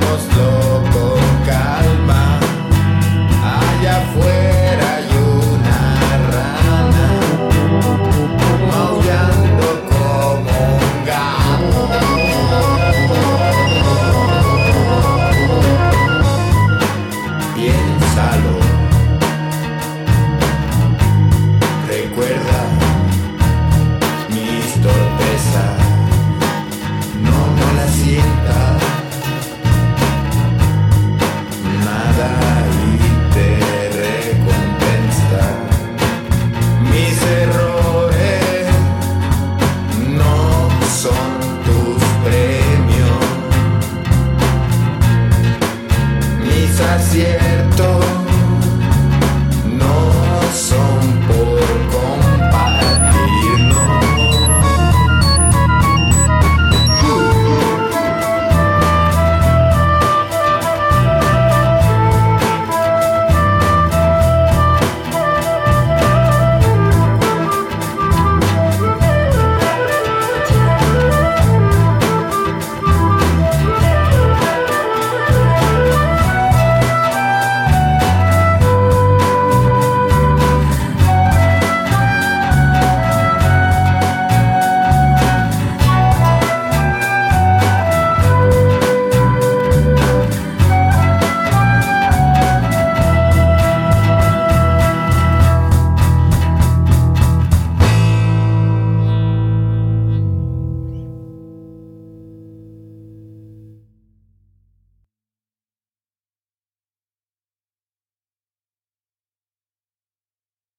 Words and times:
você. 0.00 0.71
gracias. 46.92 47.51